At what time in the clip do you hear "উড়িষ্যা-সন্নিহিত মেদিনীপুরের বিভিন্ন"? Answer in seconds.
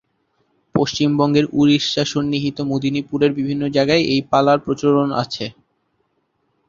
1.53-3.63